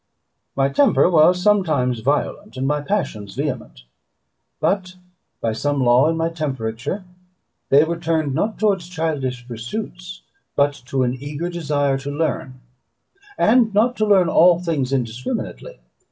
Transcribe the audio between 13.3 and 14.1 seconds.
and not to